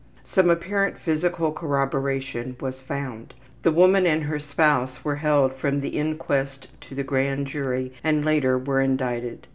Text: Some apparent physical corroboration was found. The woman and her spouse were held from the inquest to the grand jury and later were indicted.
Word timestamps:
Some 0.25 0.49
apparent 0.49 0.97
physical 0.97 1.51
corroboration 1.51 2.55
was 2.59 2.81
found. 2.81 3.35
The 3.61 3.71
woman 3.71 4.07
and 4.07 4.23
her 4.23 4.39
spouse 4.39 5.05
were 5.05 5.17
held 5.17 5.53
from 5.53 5.81
the 5.81 5.89
inquest 5.89 6.67
to 6.89 6.95
the 6.95 7.03
grand 7.03 7.45
jury 7.45 7.93
and 8.03 8.25
later 8.25 8.57
were 8.57 8.81
indicted. 8.81 9.45